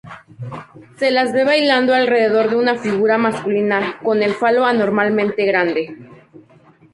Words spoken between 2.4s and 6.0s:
de una figura masculina con el falo anormalmente grande.